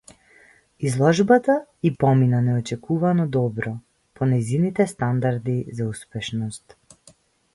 Изложбата 0.91 1.57
ѝ 1.87 1.89
помина 2.03 2.39
неочекувано 2.45 3.27
добро, 3.35 3.75
по 4.19 4.29
нејзините 4.33 4.89
стандарди 4.95 5.57
за 5.81 5.91
успешност. 5.93 6.79